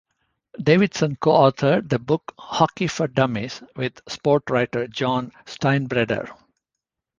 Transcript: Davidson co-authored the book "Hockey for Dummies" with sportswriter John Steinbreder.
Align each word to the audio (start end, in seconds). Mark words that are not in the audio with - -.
Davidson 0.59 1.15
co-authored 1.17 1.87
the 1.87 1.99
book 1.99 2.33
"Hockey 2.39 2.87
for 2.87 3.07
Dummies" 3.07 3.61
with 3.75 4.03
sportswriter 4.05 4.89
John 4.89 5.31
Steinbreder. 5.45 6.27